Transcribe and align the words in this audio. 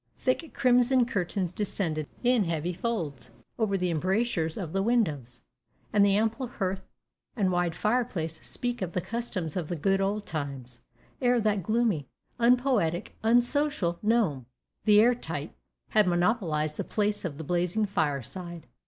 Thick 0.15 0.51
crimson 0.55 1.05
curtains 1.05 1.51
descend 1.51 2.07
in 2.23 2.45
heavy 2.45 2.73
folds 2.73 3.29
over 3.59 3.77
the 3.77 3.91
embrasures 3.91 4.57
of 4.57 4.73
the 4.73 4.81
windows, 4.81 5.41
and 5.93 6.03
the 6.03 6.17
ample 6.17 6.47
hearth 6.47 6.81
and 7.35 7.51
wide 7.51 7.75
fireplace 7.75 8.39
speak 8.41 8.81
of 8.81 8.93
the 8.93 8.99
customs 9.01 9.55
of 9.55 9.67
the 9.67 9.75
good 9.75 10.01
old 10.01 10.25
times, 10.25 10.81
ere 11.21 11.39
that 11.41 11.61
gloomy, 11.61 12.07
unpoetic, 12.39 13.13
unsocial 13.21 13.99
gnome 14.01 14.47
the 14.85 14.99
air 14.99 15.13
tight 15.13 15.53
had 15.89 16.07
monopolized 16.07 16.77
the 16.77 16.83
place 16.83 17.23
of 17.23 17.37
the 17.37 17.43
blazing 17.43 17.85
fireside. 17.85 18.65